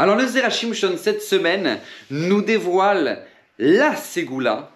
[0.00, 1.78] Alors le Zerachimshon cette semaine
[2.10, 3.22] nous dévoile
[3.58, 4.70] la Ségoula,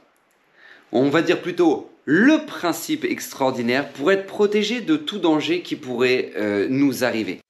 [0.93, 6.33] on va dire plutôt le principe extraordinaire pour être protégé de tout danger qui pourrait
[6.37, 7.41] euh, nous arriver.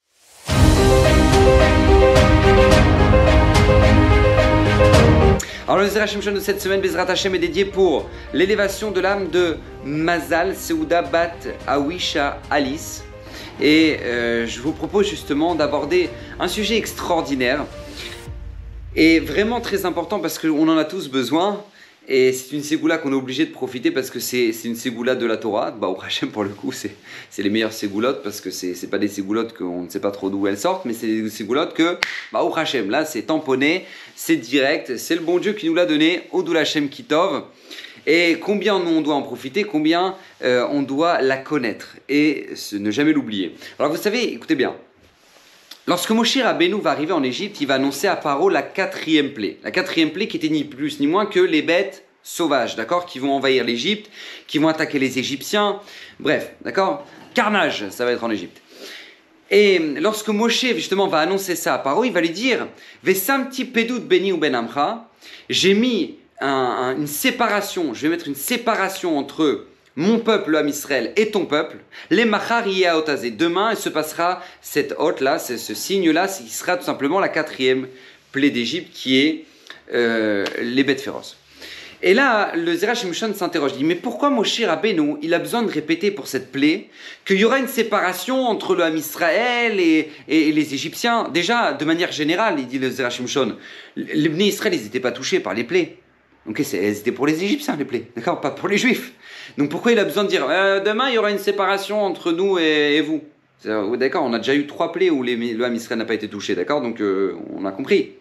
[5.67, 9.57] Alors le Zerachim de cette semaine, Bezrat Hashem est dédié pour l'élévation de l'âme de
[9.85, 11.33] Mazal Seuda Bat
[11.67, 13.03] Awisha Alice.
[13.61, 16.11] Et euh, je vous propose justement d'aborder
[16.41, 17.65] un sujet extraordinaire
[18.97, 21.63] et vraiment très important parce qu'on en a tous besoin.
[22.07, 25.25] Et c'est une ségoula qu'on est obligé de profiter parce que c'est une ségoula de
[25.25, 25.71] la Torah.
[25.71, 26.95] Bah, au Hachem, pour le coup, c'est
[27.39, 30.47] les meilleures ségoulottes parce que c'est pas des ségoulottes qu'on ne sait pas trop d'où
[30.47, 31.97] elles sortent, mais c'est des ségoulottes que,
[32.31, 35.87] bah, au Hachem, là, c'est tamponné, c'est direct, c'est le bon Dieu qui nous l'a
[35.87, 37.45] donné, au Hashem Kitov.
[38.07, 43.13] Et combien on doit en profiter, combien euh, on doit la connaître et ne jamais
[43.13, 43.55] l'oublier.
[43.79, 44.75] Alors vous savez, écoutez bien,
[45.87, 49.59] Lorsque Moshe Rabbeinu va arriver en Égypte, il va annoncer à Pharaon la quatrième plaie.
[49.63, 53.19] La quatrième plaie qui était ni plus ni moins que les bêtes sauvages, d'accord, qui
[53.19, 54.11] vont envahir l'Égypte,
[54.47, 55.81] qui vont attaquer les Égyptiens.
[56.19, 58.63] Bref, d'accord Carnage, ça va être en Égypte.
[59.51, 62.67] Et lorsque Moshe justement va annoncer ça à Pharaon, il va lui dire
[63.03, 65.11] Vesamti pedut beni ou ben amra,
[65.51, 71.31] j'ai mis une séparation, je vais mettre une séparation entre mon peuple, l'homme Israël, et
[71.31, 71.77] ton peuple,
[72.11, 72.65] les machar
[72.97, 73.31] otazé.
[73.31, 77.87] Demain, il se passera cette hôte-là, ce signe-là, qui sera tout simplement la quatrième
[78.33, 79.45] plaie d'Égypte, qui est
[79.93, 81.37] euh, les bêtes féroces.
[82.07, 85.71] Et là, le Zerach s'interroge, il dit, mais pourquoi Moshe Rabbeinu, il a besoin de
[85.71, 86.89] répéter pour cette plaie
[87.25, 91.31] qu'il y aura une séparation entre l'homme Israël et, les Égyptiens?
[91.33, 93.23] Déjà, de manière générale, il dit le Zerach
[93.97, 95.97] les Bnei Israël, ils n'étaient pas touchés par les plaies.
[96.47, 99.13] Donc c'était pour les Égyptiens les plaies, d'accord Pas pour les Juifs.
[99.57, 102.33] Donc pourquoi il a besoin de dire euh, demain il y aura une séparation entre
[102.33, 103.23] nous et, vous?
[103.65, 106.83] D'accord, on a déjà eu trois plaies où Ham Israël n'a pas été touché, d'accord
[106.83, 108.13] Donc euh, on a compris.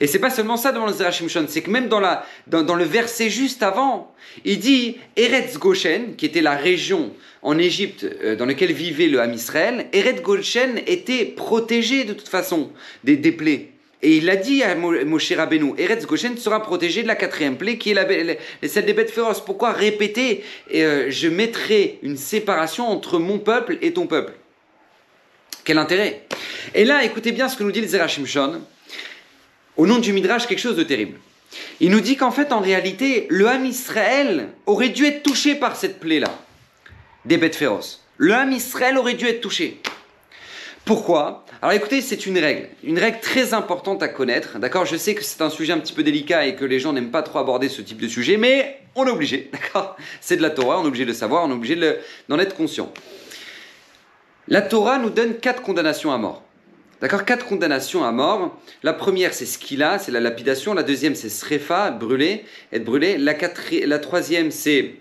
[0.00, 3.62] Et c'est pas seulement ça devant le Zerachim c'est que même dans, le verset juste
[3.62, 4.12] avant,
[4.44, 7.12] il dit Eretz Goshen, qui était la région
[7.42, 12.28] en Égypte euh, dans laquelle vivait le Ham Israël, Eretz Goshen était protégé de toute
[12.28, 12.70] façon
[13.04, 13.71] des, des plaies.
[14.02, 17.78] Et il a dit à Moshe Rabbeinu, Eretz Goshen sera protégé de la quatrième plaie
[17.78, 18.04] qui est la,
[18.68, 19.40] celle des bêtes féroces.
[19.40, 20.42] Pourquoi répéter
[20.74, 24.32] euh, Je mettrai une séparation entre mon peuple et ton peuple.
[25.64, 26.26] Quel intérêt
[26.74, 28.60] Et là, écoutez bien ce que nous dit le Zerachim Shon,
[29.76, 31.18] au nom du Midrash, quelque chose de terrible.
[31.78, 35.76] Il nous dit qu'en fait, en réalité, le Ham Israël aurait dû être touché par
[35.76, 36.40] cette plaie-là,
[37.24, 38.04] des bêtes féroces.
[38.16, 39.80] Le Ham Israël aurait dû être touché.
[40.84, 41.44] Pourquoi?
[41.60, 44.58] Alors écoutez, c'est une règle, une règle très importante à connaître.
[44.58, 44.84] D'accord?
[44.84, 47.12] Je sais que c'est un sujet un petit peu délicat et que les gens n'aiment
[47.12, 49.48] pas trop aborder ce type de sujet, mais on est obligé.
[49.52, 49.96] D'accord?
[50.20, 51.78] C'est de la Torah, on est obligé de le savoir, on est obligé
[52.28, 52.92] d'en être conscient.
[54.48, 56.42] La Torah nous donne quatre condamnations à mort.
[57.00, 57.24] D'accord?
[57.24, 58.58] Quatre condamnations à mort.
[58.82, 60.74] La première, c'est skila, c'est la lapidation.
[60.74, 63.18] La deuxième, c'est srefa, brûler, être brûlé.
[63.18, 63.34] La,
[63.86, 64.96] la troisième, c'est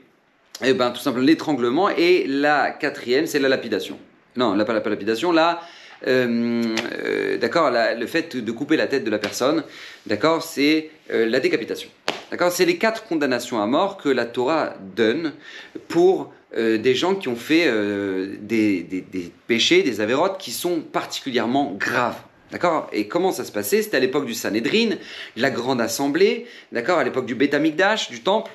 [0.63, 1.89] eh ben, tout simplement l'étranglement.
[1.89, 3.97] Et la quatrième, c'est la lapidation.
[4.35, 5.61] Non, la, pas la lapidation, là,
[6.07, 6.63] euh,
[7.03, 9.63] euh, d'accord, le fait de couper la tête de la personne,
[10.05, 11.89] d'accord, c'est euh, la décapitation.
[12.31, 15.33] D'accord, c'est les quatre condamnations à mort que la Torah donne
[15.87, 17.71] pour des gens qui ont fait
[18.41, 19.05] des,
[19.47, 22.17] péchés, des avérotes qui sont particulièrement graves.
[22.51, 23.81] D'accord Et comment ça se passait?
[23.81, 24.97] C'était à l'époque du Sanhedrin,
[25.37, 27.55] la grande assemblée, d'accord, à l'époque du Beth
[28.09, 28.51] du temple.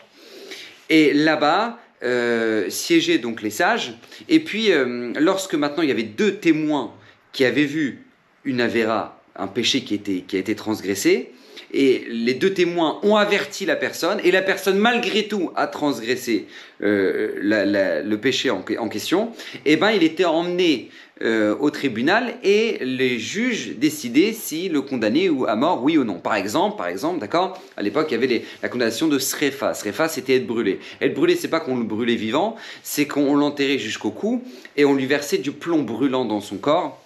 [0.91, 3.95] Et là-bas, euh, siégeaient donc les sages.
[4.29, 6.93] Et puis, euh, lorsque maintenant il y avait deux témoins
[7.33, 8.05] qui avaient vu
[8.45, 11.33] une avéra, un péché qui, a été transgressé,
[11.73, 16.47] et les deux témoins ont averti la personne, et la personne malgré tout a transgressé
[16.83, 19.33] euh, le péché en, question,
[19.65, 20.91] eh ben il était emmené
[21.23, 26.05] euh, au tribunal et les juges décidaient si le condamné ou à mort, oui ou
[26.05, 26.19] non.
[26.19, 29.73] Par exemple, par exemple, d'accord, à l'époque il y avait la condamnation de Srefa.
[29.73, 30.79] Srefa c'était être brûlé.
[31.01, 34.45] Être brûlé, c'est pas qu'on le brûlait vivant, c'est qu'on l'enterrait jusqu'au cou
[34.77, 37.03] et on lui versait du plomb brûlant dans son corps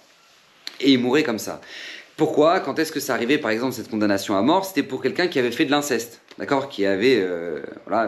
[0.81, 1.61] et il mourait comme ça.
[2.21, 2.59] Pourquoi?
[2.59, 4.63] Quand est-ce que ça arrivait, par exemple, cette condamnation à mort?
[4.63, 6.69] C'était pour quelqu'un qui avait fait de l'inceste, d'accord?
[6.69, 7.61] Qui avait euh,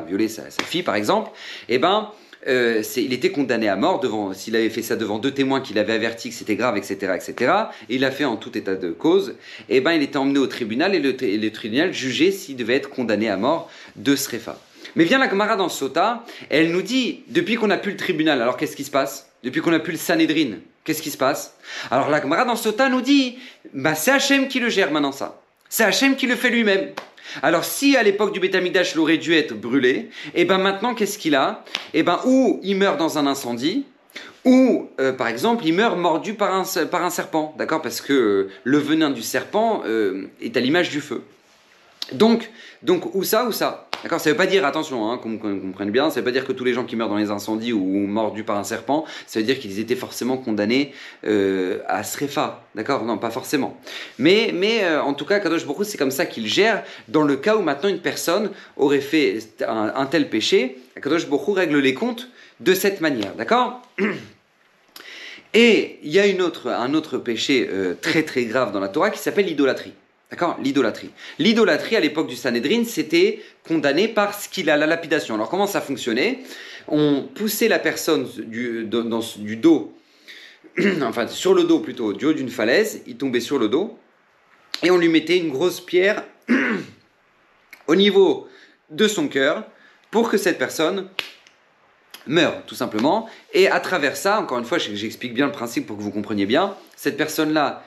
[0.07, 1.31] violé sa, fille, par exemple.
[1.67, 2.11] Eh ben,
[2.45, 4.03] euh, il était condamné à mort
[4.35, 7.53] s'il avait fait ça devant deux témoins qui l'avaient averti que c'était grave, etc., etc.
[7.89, 9.33] Et il l'a fait en tout état de cause.
[9.67, 13.31] Eh ben, il était emmené au tribunal et le, tribunal jugeait s'il devait être condamné
[13.31, 14.59] à mort de Srefa.
[14.95, 18.43] Mais vient la Gemara dans Sota, elle nous dit, depuis qu'on n'a plus le tribunal,
[18.43, 19.32] alors qu'est-ce qui se passe?
[19.43, 21.55] Depuis qu'on n'a plus le Sanhedrin, Qu'est-ce qui se passe?
[21.91, 23.37] Alors la Gemara dans Sota nous dit,
[23.73, 25.41] bah, c'est Hachem qui le gère maintenant ça.
[25.69, 26.89] C'est Hachem qui le fait lui-même.
[27.41, 31.17] Alors si à l'époque du Betamidash l'aurait dû être brûlé, et eh ben maintenant qu'est-ce
[31.17, 31.63] qu'il a?
[31.93, 33.85] Et eh ben ou il meurt dans un incendie,
[34.45, 37.81] Ou, euh, par exemple, il meurt mordu par un, par un serpent, d'accord?
[37.81, 41.23] Parce que euh, le venin du serpent euh, est à l'image du feu.
[42.11, 42.51] Donc,
[42.81, 43.87] donc, ou ça, ou ça?
[44.03, 46.31] D'accord Ça ne veut pas dire, attention, hein, qu'on comprenne bien, ça ne veut pas
[46.31, 49.05] dire que tous les gens qui meurent dans les incendies ou mordus par un serpent,
[49.25, 50.93] ça veut dire qu'ils étaient forcément condamnés
[51.25, 52.65] euh, à Srefa.
[52.75, 53.05] D'accord?
[53.05, 53.79] Non, pas forcément.
[54.19, 56.83] Mais, mais euh, en tout cas, Kadosh Baruch c'est comme ça qu'il gère.
[57.07, 61.79] Dans le cas où maintenant une personne aurait fait un, tel péché, Kadosh Baruch règle
[61.79, 62.27] les comptes
[62.59, 63.33] de cette manière.
[63.35, 63.81] D'accord?
[65.53, 68.89] Et il y a une autre, un autre péché euh, très très grave dans la
[68.89, 69.93] Torah qui s'appelle l'idolâtrie.
[70.33, 71.11] D'accord L'idolâtrie.
[71.37, 75.35] L'idolâtrie, à l'époque du Sanhedrin, c'était condamné par ce qu'il a, la lapidation.
[75.35, 76.39] Alors, comment ça fonctionnait?
[76.87, 79.93] On poussait la personne du, dos,
[81.03, 83.95] enfin, sur le dos plutôt, du haut d'une falaise, il tombait sur le dos,
[84.81, 86.23] et on lui mettait une grosse pierre
[87.87, 88.47] au niveau
[88.89, 89.67] de son cœur
[90.09, 91.09] pour que cette personne
[92.25, 93.29] meure, tout simplement.
[93.53, 96.47] Et à travers ça, encore une fois, j'explique bien le principe pour que vous compreniez
[96.47, 97.83] bien, cette personne-là,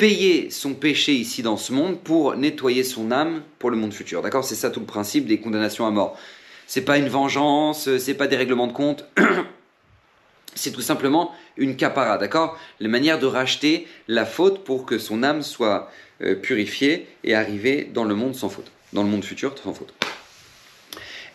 [0.00, 4.22] payer son péché ici dans ce monde pour nettoyer son âme pour le monde futur.
[4.22, 4.44] D'accord?
[4.44, 6.18] C'est ça tout le principe des condamnations à mort.
[6.66, 9.04] C'est pas une vengeance, c'est pas des règlements de compte.
[10.56, 12.58] C'est tout simplement une capara, d'accord?
[12.80, 15.88] La manière de racheter la faute pour que son âme soit
[16.22, 19.94] euh, purifiée et arriver dans le monde sans faute, dans le monde futur sans faute.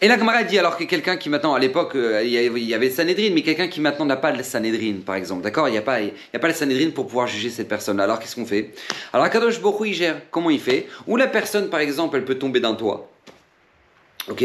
[0.02, 2.88] Et la Gemara dit alors que quelqu'un qui maintenant, à l'époque, euh, il y avait
[2.88, 5.70] le Sanhedrin, mais quelqu'un qui maintenant n'a pas le Sanhedrin, par exemple, d'accord?
[5.70, 8.00] Il n'y a, pas, il a pas le Sanhedrin pour pouvoir juger cette personne.
[8.00, 8.74] Alors qu'est-ce qu'on fait?
[9.14, 10.22] Alors Kadosh Bokhu, il gère.
[10.32, 10.88] Comment il fait?
[11.08, 13.10] Ou la personne, par exemple, elle peut tomber d'un toit.
[14.28, 14.44] Ok?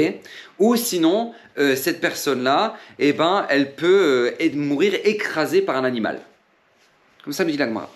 [0.58, 6.20] Ou sinon, euh, cette personne-là, eh ben, elle peut euh, mourir écrasée par un animal.
[7.24, 7.90] Comme ça nous dit la Gemara.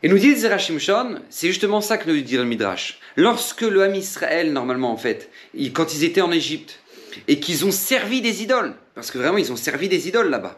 [0.00, 3.00] Et nous dit Zerachimshon, c'est justement ça que nous dit le Midrash.
[3.18, 5.28] Lorsque le Ham Israël, normalement en fait,
[5.72, 6.78] quand ils étaient en Égypte,
[7.26, 10.56] et qu'ils ont servi des idoles, parce que vraiment ils ont servi des idoles là-bas,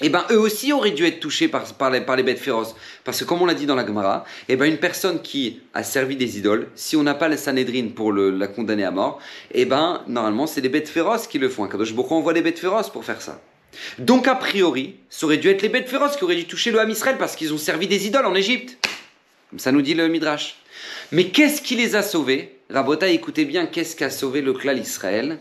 [0.00, 2.74] eh ben eux aussi auraient dû être touchés par, les, bêtes féroces.
[3.04, 5.84] Parce que comme on l'a dit dans la Gemara, eh ben une personne qui a
[5.84, 9.20] servi des idoles, si on n'a pas le Sanhedrin pour la condamner à mort,
[9.52, 11.68] eh ben normalement c'est les bêtes féroces qui le font.
[11.68, 13.40] Kadosh on envoie les bêtes féroces pour faire ça.
[14.00, 16.80] Donc a priori, ça aurait dû être les bêtes féroces qui auraient dû toucher le
[16.80, 18.84] Ham Israël parce qu'ils ont servi des idoles en Égypte.
[19.50, 20.56] Comme ça nous dit le Midrash.
[21.10, 22.58] Mais qu'est-ce qui les a sauvés?
[22.70, 25.38] Rabota, écoutez bien, qu'est-ce qui a sauvé le clan Israël?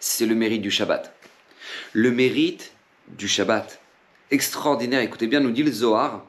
[0.00, 1.14] C'est le mérite du Shabbat.
[1.92, 2.72] Le mérite
[3.08, 3.80] du Shabbat.
[4.30, 6.24] Extraordinaire, écoutez bien, nous dit le Zohar.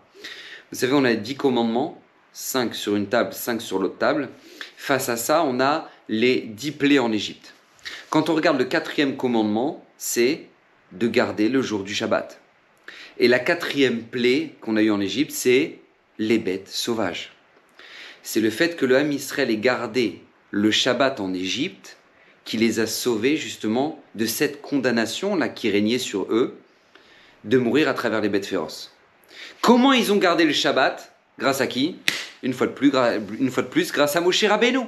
[0.72, 2.02] Vous savez, on a dix commandements,
[2.34, 4.30] cinq sur une table, cinq sur l'autre table.
[4.78, 7.54] Face à ça, on a les dix plaies en Égypte.
[8.10, 10.48] Quand on regarde le quatrième commandement, c'est
[10.92, 12.40] de garder le jour du Shabbat.
[13.18, 15.80] Et la quatrième plaie qu'on a eue en Égypte, c'est
[16.18, 17.33] les bêtes sauvages.
[18.24, 21.98] C'est le fait que le Ham Israël ait gardé le Shabbat en Égypte
[22.46, 26.58] qui les a sauvés justement de cette condamnation-là qui régnait sur eux,
[27.44, 28.94] de mourir à travers les bêtes féroces.
[29.62, 31.14] Comment ils ont gardé le Shabbat?
[31.38, 31.98] Grâce à qui?
[32.44, 32.92] Une fois, de plus,
[33.40, 34.80] une fois de plus, grâce à Moshe Rabbeinu.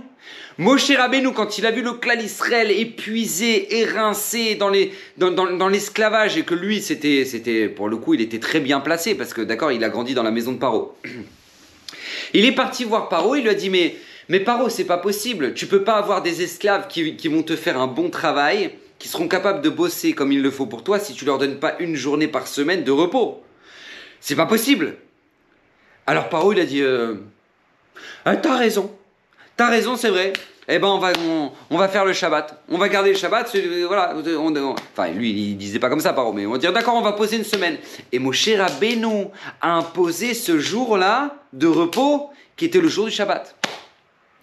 [0.58, 6.38] Moshe Rabbeinu, quand il a vu le clan Israël épuisé,érincé dans, les, dans, dans, l'esclavage,
[6.38, 9.72] et que lui, c'était, pour le coup, il était très bien placé, parce que, d'accord,
[9.72, 10.98] il a grandi dans la maison de Paro.
[12.34, 15.68] Il est parti voir Paro, il lui a dit, mais, Paro, c'est pas possible, tu
[15.68, 19.28] peux pas avoir des esclaves qui, qui vont te faire un bon travail, qui seront
[19.28, 21.96] capables de bosser comme il le faut pour toi, si tu leur donnes pas une
[21.96, 23.44] journée par semaine de repos.
[24.20, 24.96] C'est pas possible.
[26.08, 27.16] Alors Paro, il a dit, euh,
[28.26, 28.92] ah, t'as raison.
[29.58, 30.34] T'as raison, c'est vrai.
[30.68, 31.14] Eh ben, on va,
[31.70, 32.64] on, va faire le Shabbat.
[32.70, 33.56] On va garder le Shabbat.
[33.88, 34.16] Voilà.
[34.16, 37.12] enfin, lui, il disait pas comme ça, pardon, mais on va dire d'accord, on va
[37.12, 37.78] poser une semaine.
[38.12, 39.28] Et Moshe Rabbeinu
[39.62, 43.56] a imposé ce jour-là de repos qui était le jour du Shabbat.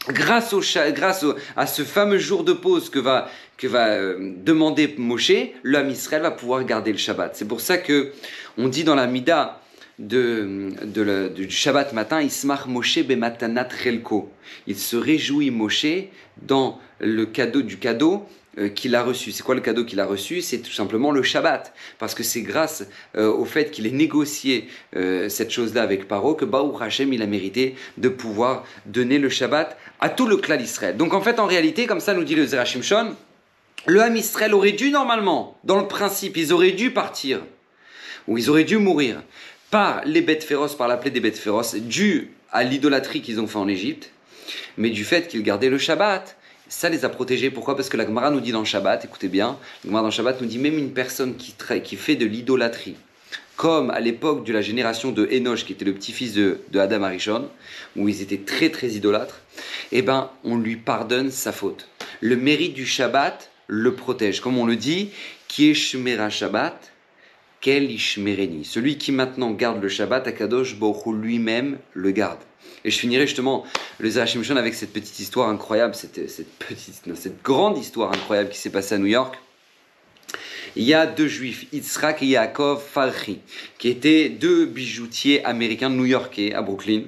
[0.09, 0.61] Grâce, au,
[0.93, 1.25] grâce
[1.57, 6.23] à ce fameux jour de pause que va, que va euh, demander Moshe, l'homme Israël
[6.23, 7.35] va pouvoir garder le Shabbat.
[7.35, 8.12] C'est pour ça que
[8.59, 9.62] on dit dans la Mida,
[10.02, 14.30] de, du Shabbat matin, Ismach Moshe bematanat relko.
[14.66, 15.87] Il se réjouit Moshe
[16.42, 18.26] dans le cadeau du cadeau
[18.59, 19.32] euh, qu'il a reçu.
[19.32, 20.42] C'est quoi le cadeau qu'il a reçu?
[20.42, 21.73] C'est tout simplement le Shabbat.
[21.99, 22.85] Parce que c'est grâce
[23.16, 27.23] euh, au fait qu'il ait négocié euh, cette chose-là avec Paro que Baou Hashem il
[27.23, 30.97] a mérité de pouvoir donner le Shabbat à tout le clan d'Israël.
[30.97, 33.14] Donc en fait, en réalité, comme ça nous dit le Zerachim Shon,
[33.87, 37.40] le Ham Israël aurait dû normalement, dans le principe, ils auraient dû partir,
[38.28, 39.23] ou ils auraient dû mourir
[39.73, 43.47] par les bêtes féroces, par la plaie des bêtes féroces, dû à l'idolâtrie qu'ils ont
[43.47, 44.11] fait en Égypte,
[44.76, 46.37] mais du fait qu'ils gardaient le Shabbat.
[46.69, 47.50] Ça les a protégés.
[47.50, 47.75] Pourquoi?
[47.75, 50.12] Parce que la Gemara nous dit dans le Shabbat, écoutez bien, la Gemara dans le
[50.12, 52.97] Shabbat nous dit même une personne qui, qui fait de l'idolâtrie,
[53.57, 57.49] comme à l'époque de la génération de Enoch, qui était le petit-fils de, Adam Arishon,
[57.97, 59.41] où ils étaient très très idolâtres,
[59.91, 61.88] eh ben, on lui pardonne sa faute.
[62.21, 64.43] Le mérite du Shabbat le protège.
[64.43, 65.12] Comme on le dit,
[65.49, 66.91] qui est Shemera Shabbat,
[67.62, 68.64] Kel Ishmereni.
[68.64, 72.40] Celui qui maintenant garde le Shabbat, Akadosh Baruch lui-même le garde.
[72.85, 73.64] Et je finirai justement
[74.00, 78.50] le Zerachim Shon avec cette petite histoire incroyable, cette, cette, petite, cette grande histoire incroyable
[78.50, 79.38] qui s'est passée à New York.
[80.75, 83.38] Il y a deux juifs, Yitzhak et Yaakov Farhi,
[83.78, 87.02] qui étaient deux bijoutiers américains new-yorkais à Brooklyn.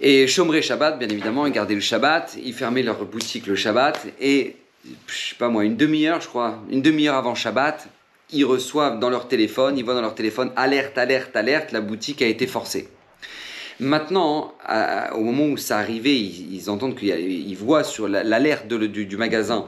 [0.00, 4.06] Et Shomré Shabbat, bien évidemment, ils gardaient le Shabbat, ils fermaient leur boutique le Shabbat,
[4.20, 4.56] et
[5.06, 7.86] je sais pas moi, une demi-heure, je crois, une demi-heure avant Shabbat,
[8.32, 12.22] ils reçoivent dans leur téléphone, ils voient dans leur téléphone alerte, alerte, alerte, la boutique
[12.22, 12.88] a été forcée.
[13.80, 14.54] Maintenant,
[15.14, 19.66] au moment où ça arrivait, ils, entendent qu'ils voient sur l'alerte du, magasin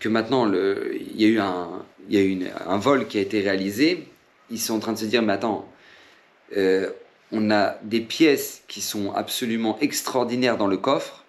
[0.00, 1.68] que maintenant le, il y a eu un,
[2.08, 4.06] il y a eu un vol qui a été réalisé.
[4.50, 5.66] Ils sont en train de se dire, mais attends,
[6.56, 6.90] euh,
[7.32, 11.24] on a des pièces qui sont absolument extraordinaires dans le coffre.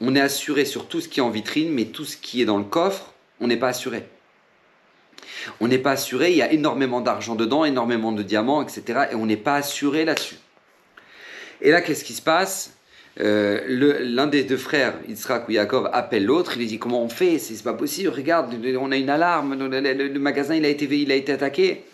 [0.00, 2.44] On est assuré sur tout ce qui est en vitrine, mais tout ce qui est
[2.44, 4.04] dans le coffre, on n'est pas assuré.
[5.60, 9.06] On n'est pas assuré, il y a énormément d'argent dedans, énormément de diamants, etc.
[9.12, 10.36] Et on n'est pas assuré là-dessus.
[11.60, 12.72] Et là, qu'est-ce qui se passe?
[13.20, 13.60] Euh,
[14.02, 17.38] L'un des deux frères, Yitzhak ou Yaakov, appelle l'autre, il lui dit comment on fait?
[17.38, 21.14] C'est pas possible, regarde, on a une alarme, le, magasin il a, été, il a
[21.14, 21.84] été attaqué.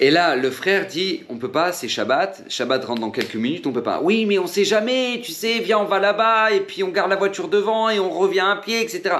[0.00, 3.66] Et là, le frère dit, on peut pas, c'est Shabbat, Shabbat rentre dans quelques minutes,
[3.66, 4.00] on peut pas.
[4.02, 7.10] Oui, mais on sait jamais, tu sais, viens, on va là-bas, et puis on garde
[7.10, 9.14] la voiture devant, et on revient à pied, etc.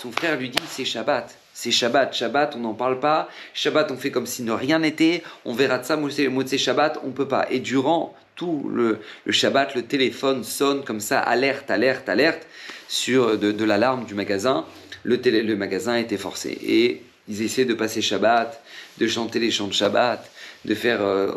[0.00, 3.96] Son frère lui dit, c'est Shabbat, c'est Shabbat, Shabbat, on n'en parle pas, Shabbat, on
[3.96, 7.46] fait comme si de rien n'était, on verra de ça, c'est Shabbat, on peut pas.
[7.48, 8.98] Et durant tout le,
[9.30, 12.46] Shabbat, le téléphone sonne comme ça, alerte, alerte, alerte,
[12.88, 14.66] sur de, l'alarme du magasin.
[15.04, 16.58] Le magasin était forcé.
[16.66, 18.60] Et ils essaient de passer Shabbat,
[18.98, 20.28] de chanter les chants de Shabbat,
[20.64, 21.32] de faire euh,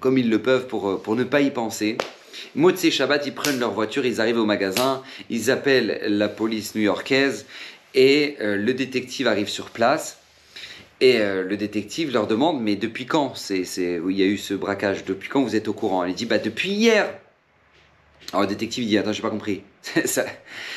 [0.00, 1.98] comme ils le peuvent pour, euh, pour ne pas y penser.
[2.54, 7.44] Motsé Shabbat, ils prennent leur voiture, ils arrivent au magasin, ils appellent la police new-yorkaise
[7.94, 10.18] et euh, le détective arrive sur place.
[11.00, 15.04] Et le détective leur demande Mais depuis quand c'est, il y a eu ce braquage
[15.04, 16.04] Depuis quand vous êtes au courant?
[16.04, 17.12] Il dit Bah depuis hier
[18.32, 19.62] alors le détective dit Attends, j'ai pas compris.
[20.04, 20.24] ça,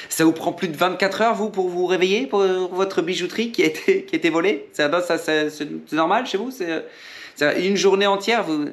[0.09, 3.63] ça, vous prend plus de 24 heures, vous, pour vous réveiller pour, votre bijouterie qui
[3.63, 4.67] a été, qui a été volée?
[4.73, 4.89] C'est
[5.91, 6.51] normal chez vous?
[6.51, 6.83] C'est
[7.65, 8.65] une journée entière vous...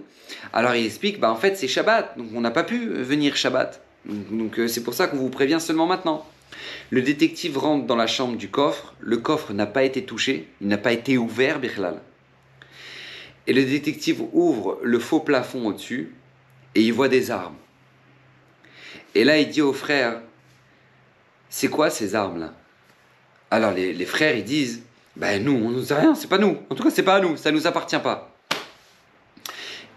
[0.53, 3.81] Alors il explique bah, En fait, c'est Shabbat, donc on n'a pas pu venir Shabbat.
[4.07, 6.27] Donc euh, c'est pour ça qu'on vous prévient seulement maintenant.
[6.91, 8.95] Le détective rentre dans la chambre du coffre.
[9.01, 12.01] Le coffre n'a pas été touché, il n'a pas été ouvert, Birlal.
[13.47, 16.15] Et le détective ouvre le faux plafond au-dessus
[16.75, 17.57] et il voit des armes.
[19.15, 20.21] Et là, il dit aux frères,
[21.51, 22.55] c'est quoi ces armes-là?
[23.51, 24.83] Alors les, frères, ils disent,
[25.17, 26.57] ben nous, on ne sait rien, c'est pas nous.
[26.71, 28.35] En tout cas, c'est pas à nous, ça nous appartient pas.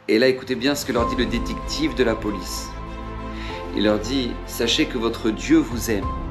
[0.08, 2.68] Et là, écoutez bien ce que leur dit le détective de la police.
[3.78, 6.25] Il leur dit, sachez que votre Dieu vous aime.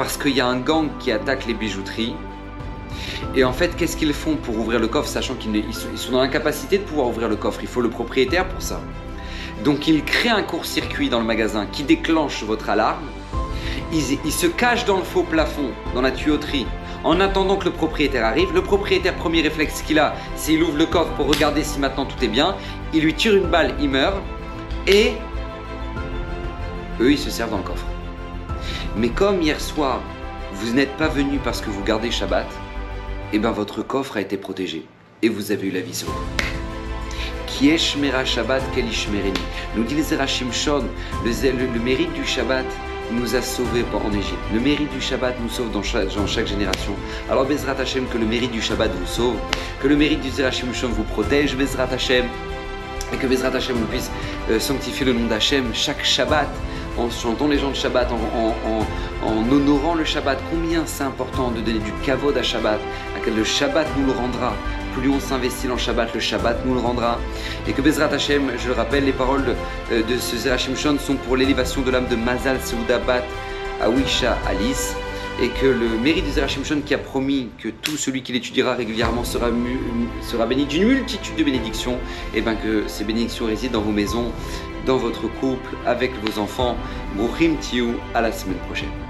[0.00, 2.14] Parce qu'il y a un gang qui attaque les bijouteries.
[3.36, 5.62] Et en fait, qu'est-ce qu'ils font pour ouvrir le coffre, sachant qu'ils
[5.94, 7.58] sont dans l'incapacité de pouvoir ouvrir le coffre?
[7.60, 8.80] Il faut le propriétaire pour ça.
[9.62, 13.04] Donc il crée un court-circuit dans le magasin qui déclenche votre alarme.
[13.92, 16.66] Il, se cache dans le faux plafond, dans la tuyauterie,
[17.04, 18.54] en attendant que le propriétaire arrive.
[18.54, 22.06] Le propriétaire, premier réflexe qu'il a, c'est il ouvre le coffre pour regarder si maintenant
[22.06, 22.56] tout est bien.
[22.94, 24.16] Il lui tire une balle, il meurt.
[24.86, 25.12] Et
[27.02, 27.84] eux, ils se servent dans le coffre.
[28.96, 30.00] Mais comme hier soir,
[30.54, 32.46] vous n'êtes pas venu parce que vous gardez Shabbat,
[33.32, 34.84] eh bien votre coffre a été protégé
[35.22, 36.12] et vous avez eu la vie sauvée.
[38.24, 38.62] Shabbat
[39.76, 40.84] Nous dit les Shon,
[41.24, 42.64] le, mérite du Shabbat
[43.12, 44.38] nous a sauvés en Égypte.
[44.54, 46.94] Le mérite du Shabbat nous sauve dans chaque, dans chaque génération.
[47.30, 49.36] Alors Bezrat Hashem, que le mérite du Shabbat vous sauve,
[49.82, 52.24] que le mérite du Zerachim Shon vous protège, Bezrat Hashem,
[53.12, 54.10] et que Bezrat Hashem vous puisse
[54.50, 56.48] euh, sanctifier le nom d'Hachem chaque Shabbat
[56.98, 60.38] en chantant les gens de Shabbat, en, honorant le Shabbat.
[60.50, 62.80] Combien c'est important de donner du kavod à Shabbat,
[63.16, 64.54] à quel le Shabbat nous le rendra
[64.94, 67.18] plus on s'investit dans le Shabbat, le Shabbat nous le rendra.
[67.68, 69.44] Et que Bezrat Hashem, je le rappelle, les paroles
[69.90, 73.22] de, de ce Zerachim Shon sont pour l'élévation de l'âme de Mazal Seuda Bat
[73.80, 74.94] Awisha Alice.
[75.42, 78.74] Et que le mérite de Zerachim Shon qui a promis que tout celui qui l'étudiera
[78.74, 79.50] régulièrement sera,
[80.46, 81.98] béni d'une multitude de bénédictions,
[82.34, 84.32] et bien que ces bénédictions résident dans vos maisons,
[84.84, 86.76] dans votre couple, avec vos enfants.
[87.16, 89.09] Bouchim Tiou, à la semaine prochaine.